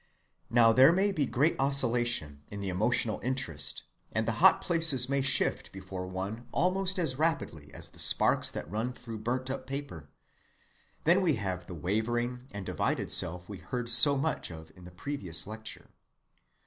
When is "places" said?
4.59-5.07